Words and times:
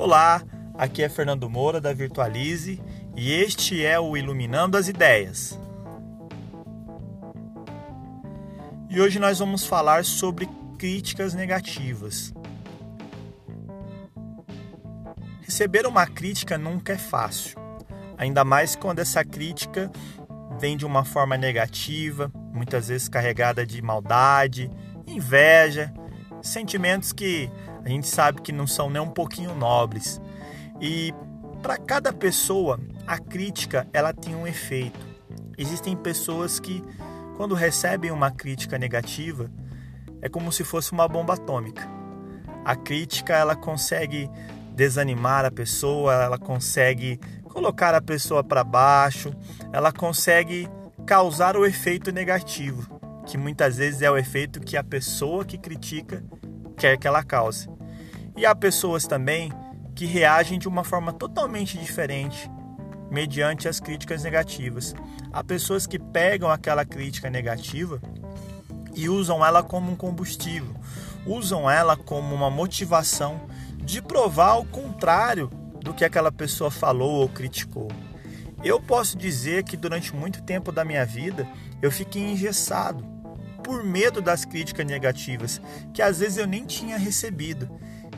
Olá, 0.00 0.42
aqui 0.78 1.02
é 1.02 1.10
Fernando 1.10 1.50
Moura 1.50 1.78
da 1.78 1.92
Virtualize 1.92 2.82
e 3.14 3.32
este 3.34 3.84
é 3.84 4.00
o 4.00 4.16
Iluminando 4.16 4.78
as 4.78 4.88
Ideias. 4.88 5.60
E 8.88 8.98
hoje 8.98 9.18
nós 9.18 9.40
vamos 9.40 9.66
falar 9.66 10.06
sobre 10.06 10.48
críticas 10.78 11.34
negativas. 11.34 12.32
Receber 15.42 15.86
uma 15.86 16.06
crítica 16.06 16.56
nunca 16.56 16.94
é 16.94 16.98
fácil, 16.98 17.60
ainda 18.16 18.42
mais 18.42 18.74
quando 18.74 19.00
essa 19.00 19.22
crítica 19.22 19.92
vem 20.58 20.78
de 20.78 20.86
uma 20.86 21.04
forma 21.04 21.36
negativa, 21.36 22.32
muitas 22.54 22.88
vezes 22.88 23.06
carregada 23.06 23.66
de 23.66 23.82
maldade, 23.82 24.70
inveja, 25.06 25.92
sentimentos 26.42 27.12
que 27.12 27.50
a 27.84 27.88
gente 27.88 28.06
sabe 28.06 28.40
que 28.40 28.52
não 28.52 28.66
são 28.66 28.90
nem 28.90 29.00
um 29.00 29.10
pouquinho 29.10 29.54
nobres. 29.54 30.20
E 30.80 31.14
para 31.62 31.76
cada 31.76 32.12
pessoa, 32.12 32.80
a 33.06 33.18
crítica 33.18 33.86
ela 33.92 34.12
tem 34.12 34.34
um 34.34 34.46
efeito. 34.46 34.98
Existem 35.58 35.96
pessoas 35.96 36.58
que 36.58 36.82
quando 37.36 37.54
recebem 37.54 38.10
uma 38.10 38.30
crítica 38.30 38.78
negativa, 38.78 39.50
é 40.22 40.28
como 40.28 40.52
se 40.52 40.64
fosse 40.64 40.92
uma 40.92 41.08
bomba 41.08 41.34
atômica. 41.34 41.88
A 42.64 42.76
crítica 42.76 43.34
ela 43.34 43.56
consegue 43.56 44.30
desanimar 44.74 45.44
a 45.44 45.50
pessoa, 45.50 46.14
ela 46.14 46.38
consegue 46.38 47.18
colocar 47.44 47.94
a 47.94 48.00
pessoa 48.00 48.44
para 48.44 48.62
baixo, 48.62 49.32
ela 49.72 49.92
consegue 49.92 50.68
causar 51.06 51.56
o 51.56 51.66
efeito 51.66 52.12
negativo, 52.12 53.00
que 53.26 53.38
muitas 53.38 53.76
vezes 53.76 54.02
é 54.02 54.10
o 54.10 54.16
efeito 54.16 54.60
que 54.60 54.76
a 54.76 54.84
pessoa 54.84 55.44
que 55.44 55.58
critica 55.58 56.24
quer 56.76 56.96
que 56.96 57.06
ela 57.06 57.22
cause. 57.22 57.68
E 58.36 58.46
há 58.46 58.54
pessoas 58.54 59.06
também 59.06 59.52
que 59.94 60.06
reagem 60.06 60.58
de 60.58 60.68
uma 60.68 60.82
forma 60.82 61.12
totalmente 61.12 61.76
diferente 61.78 62.50
mediante 63.10 63.68
as 63.68 63.80
críticas 63.80 64.22
negativas. 64.22 64.94
Há 65.32 65.42
pessoas 65.42 65.86
que 65.86 65.98
pegam 65.98 66.48
aquela 66.48 66.84
crítica 66.84 67.28
negativa 67.28 68.00
e 68.94 69.08
usam 69.08 69.44
ela 69.44 69.62
como 69.62 69.92
um 69.92 69.96
combustível, 69.96 70.74
usam 71.26 71.70
ela 71.70 71.96
como 71.96 72.34
uma 72.34 72.50
motivação 72.50 73.40
de 73.82 74.00
provar 74.00 74.56
o 74.58 74.64
contrário 74.64 75.48
do 75.82 75.92
que 75.92 76.04
aquela 76.04 76.30
pessoa 76.30 76.70
falou 76.70 77.20
ou 77.20 77.28
criticou. 77.28 77.88
Eu 78.62 78.80
posso 78.80 79.16
dizer 79.16 79.64
que 79.64 79.76
durante 79.76 80.14
muito 80.14 80.42
tempo 80.42 80.70
da 80.70 80.84
minha 80.84 81.04
vida 81.04 81.48
eu 81.80 81.90
fiquei 81.90 82.22
engessado 82.22 83.02
por 83.64 83.82
medo 83.82 84.20
das 84.20 84.44
críticas 84.44 84.86
negativas, 84.86 85.60
que 85.94 86.02
às 86.02 86.18
vezes 86.18 86.38
eu 86.38 86.46
nem 86.46 86.64
tinha 86.64 86.98
recebido. 86.98 87.70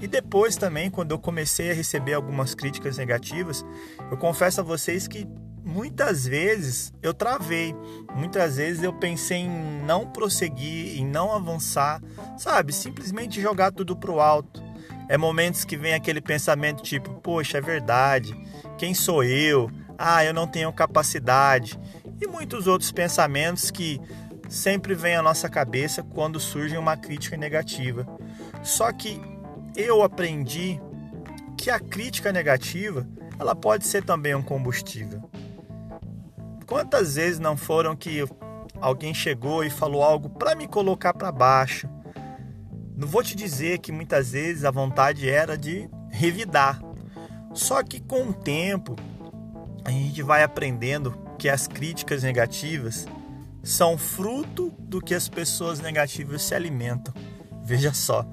E 0.00 0.06
depois 0.06 0.56
também, 0.56 0.90
quando 0.90 1.12
eu 1.12 1.18
comecei 1.18 1.70
a 1.70 1.74
receber 1.74 2.14
algumas 2.14 2.54
críticas 2.54 2.98
negativas, 2.98 3.64
eu 4.10 4.16
confesso 4.18 4.60
a 4.60 4.64
vocês 4.64 5.08
que 5.08 5.26
muitas 5.64 6.26
vezes 6.26 6.92
eu 7.02 7.14
travei, 7.14 7.74
muitas 8.14 8.56
vezes 8.56 8.82
eu 8.82 8.92
pensei 8.92 9.38
em 9.38 9.82
não 9.84 10.06
prosseguir, 10.06 10.98
em 10.98 11.06
não 11.06 11.32
avançar, 11.32 12.02
sabe? 12.36 12.72
Simplesmente 12.72 13.40
jogar 13.40 13.72
tudo 13.72 13.96
pro 13.96 14.20
alto. 14.20 14.62
É 15.08 15.16
momentos 15.16 15.64
que 15.64 15.76
vem 15.76 15.94
aquele 15.94 16.20
pensamento 16.20 16.82
tipo, 16.82 17.14
poxa, 17.20 17.58
é 17.58 17.60
verdade, 17.60 18.36
quem 18.76 18.92
sou 18.92 19.24
eu? 19.24 19.70
Ah, 19.98 20.24
eu 20.24 20.34
não 20.34 20.46
tenho 20.46 20.72
capacidade. 20.72 21.78
E 22.20 22.26
muitos 22.26 22.66
outros 22.66 22.92
pensamentos 22.92 23.70
que 23.70 24.00
sempre 24.48 24.94
vem 24.94 25.16
à 25.16 25.22
nossa 25.22 25.48
cabeça 25.48 26.02
quando 26.02 26.38
surge 26.38 26.76
uma 26.76 26.96
crítica 26.96 27.36
negativa. 27.36 28.06
Só 28.62 28.92
que 28.92 29.20
eu 29.74 30.02
aprendi 30.02 30.80
que 31.56 31.70
a 31.70 31.80
crítica 31.80 32.32
negativa 32.32 33.06
ela 33.38 33.54
pode 33.54 33.86
ser 33.86 34.02
também 34.04 34.34
um 34.34 34.42
combustível. 34.42 35.22
Quantas 36.66 37.14
vezes 37.14 37.38
não 37.38 37.56
foram 37.56 37.94
que 37.94 38.24
alguém 38.80 39.14
chegou 39.14 39.64
e 39.64 39.70
falou 39.70 40.02
algo 40.02 40.28
para 40.30 40.54
me 40.54 40.66
colocar 40.66 41.14
para 41.14 41.30
baixo? 41.30 41.88
Não 42.96 43.06
vou 43.06 43.22
te 43.22 43.36
dizer 43.36 43.78
que 43.78 43.92
muitas 43.92 44.32
vezes 44.32 44.64
a 44.64 44.70
vontade 44.70 45.28
era 45.28 45.56
de 45.56 45.88
revidar. 46.10 46.80
Só 47.52 47.82
que 47.82 48.00
com 48.00 48.28
o 48.28 48.32
tempo 48.32 48.96
a 49.86 49.90
gente 49.90 50.20
vai 50.20 50.42
aprendendo 50.42 51.16
que 51.38 51.48
as 51.48 51.68
críticas 51.68 52.24
negativas 52.24 53.06
são 53.62 53.96
fruto 53.96 54.74
do 54.80 55.00
que 55.00 55.14
as 55.14 55.28
pessoas 55.28 55.78
negativas 55.78 56.42
se 56.42 56.56
alimentam. 56.56 57.14
Veja 57.64 57.94
só, 57.94 58.26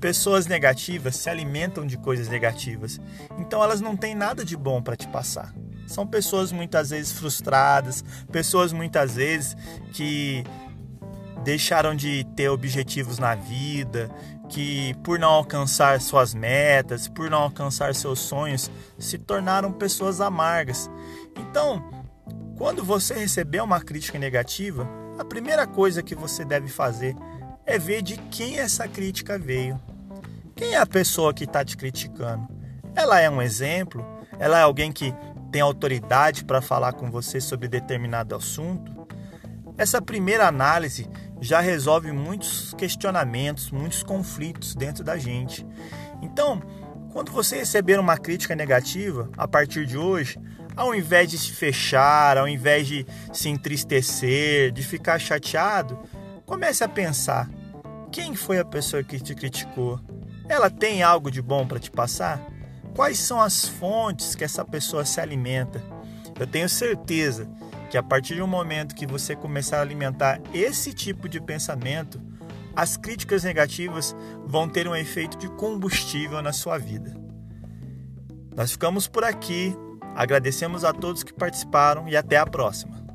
pessoas 0.00 0.46
negativas 0.46 1.14
se 1.16 1.28
alimentam 1.28 1.86
de 1.86 1.98
coisas 1.98 2.28
negativas, 2.28 2.98
então 3.38 3.62
elas 3.62 3.82
não 3.82 3.94
têm 3.94 4.14
nada 4.14 4.42
de 4.42 4.56
bom 4.56 4.80
para 4.80 4.96
te 4.96 5.06
passar. 5.08 5.54
São 5.86 6.06
pessoas 6.06 6.52
muitas 6.52 6.88
vezes 6.88 7.12
frustradas, 7.12 8.02
pessoas 8.32 8.72
muitas 8.72 9.14
vezes 9.14 9.54
que 9.92 10.42
deixaram 11.48 11.94
de 11.94 12.24
ter 12.36 12.50
objetivos 12.50 13.18
na 13.18 13.34
vida, 13.34 14.10
que 14.50 14.92
por 15.02 15.18
não 15.18 15.30
alcançar 15.30 15.98
suas 15.98 16.34
metas, 16.34 17.08
por 17.08 17.30
não 17.30 17.38
alcançar 17.38 17.94
seus 17.94 18.18
sonhos, 18.18 18.70
se 18.98 19.16
tornaram 19.16 19.72
pessoas 19.72 20.20
amargas. 20.20 20.90
Então, 21.38 21.82
quando 22.54 22.84
você 22.84 23.14
receber 23.14 23.62
uma 23.62 23.80
crítica 23.80 24.18
negativa, 24.18 24.86
a 25.18 25.24
primeira 25.24 25.66
coisa 25.66 26.02
que 26.02 26.14
você 26.14 26.44
deve 26.44 26.68
fazer 26.68 27.16
é 27.64 27.78
ver 27.78 28.02
de 28.02 28.18
quem 28.30 28.58
essa 28.58 28.86
crítica 28.86 29.38
veio. 29.38 29.80
Quem 30.54 30.74
é 30.74 30.76
a 30.76 30.86
pessoa 30.86 31.32
que 31.32 31.44
está 31.44 31.64
te 31.64 31.78
criticando? 31.78 32.46
Ela 32.94 33.20
é 33.20 33.30
um 33.30 33.40
exemplo? 33.40 34.04
Ela 34.38 34.58
é 34.58 34.62
alguém 34.64 34.92
que 34.92 35.14
tem 35.50 35.62
autoridade 35.62 36.44
para 36.44 36.60
falar 36.60 36.92
com 36.92 37.10
você 37.10 37.40
sobre 37.40 37.68
determinado 37.68 38.36
assunto? 38.36 38.98
Essa 39.78 40.02
primeira 40.02 40.48
análise 40.48 41.08
já 41.40 41.60
resolve 41.60 42.12
muitos 42.12 42.74
questionamentos, 42.74 43.70
muitos 43.70 44.02
conflitos 44.02 44.74
dentro 44.74 45.04
da 45.04 45.16
gente. 45.16 45.66
Então, 46.20 46.62
quando 47.12 47.32
você 47.32 47.56
receber 47.56 47.98
uma 47.98 48.16
crítica 48.16 48.54
negativa, 48.54 49.30
a 49.36 49.46
partir 49.46 49.86
de 49.86 49.96
hoje, 49.96 50.38
ao 50.76 50.94
invés 50.94 51.30
de 51.30 51.38
se 51.38 51.52
fechar, 51.52 52.38
ao 52.38 52.46
invés 52.46 52.86
de 52.86 53.06
se 53.32 53.48
entristecer, 53.48 54.70
de 54.70 54.82
ficar 54.82 55.18
chateado, 55.18 55.98
comece 56.46 56.84
a 56.84 56.88
pensar: 56.88 57.48
quem 58.12 58.34
foi 58.34 58.58
a 58.58 58.64
pessoa 58.64 59.02
que 59.02 59.18
te 59.20 59.34
criticou? 59.34 60.00
Ela 60.48 60.70
tem 60.70 61.02
algo 61.02 61.30
de 61.30 61.42
bom 61.42 61.66
para 61.66 61.78
te 61.78 61.90
passar? 61.90 62.40
Quais 62.94 63.18
são 63.18 63.40
as 63.40 63.64
fontes 63.66 64.34
que 64.34 64.44
essa 64.44 64.64
pessoa 64.64 65.04
se 65.04 65.20
alimenta? 65.20 65.82
Eu 66.38 66.46
tenho 66.46 66.68
certeza 66.68 67.48
que 67.90 67.96
a 67.96 68.02
partir 68.02 68.36
do 68.36 68.46
momento 68.46 68.94
que 68.94 69.06
você 69.06 69.34
começar 69.34 69.78
a 69.78 69.82
alimentar 69.82 70.40
esse 70.52 70.92
tipo 70.92 71.28
de 71.28 71.40
pensamento, 71.40 72.20
as 72.76 72.96
críticas 72.96 73.44
negativas 73.44 74.14
vão 74.44 74.68
ter 74.68 74.86
um 74.86 74.94
efeito 74.94 75.36
de 75.38 75.48
combustível 75.48 76.40
na 76.42 76.52
sua 76.52 76.78
vida. 76.78 77.16
Nós 78.54 78.72
ficamos 78.72 79.06
por 79.08 79.24
aqui. 79.24 79.76
Agradecemos 80.14 80.84
a 80.84 80.92
todos 80.92 81.22
que 81.22 81.32
participaram 81.32 82.08
e 82.08 82.16
até 82.16 82.36
a 82.36 82.46
próxima. 82.46 83.07